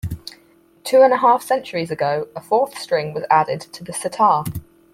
[0.83, 4.43] Two and a half centuries ago, a fourth string was added to the setar.